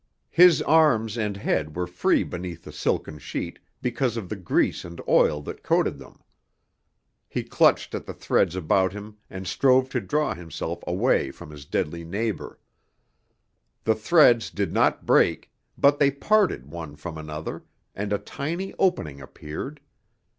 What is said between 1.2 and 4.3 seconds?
head were free beneath the silken sheet because of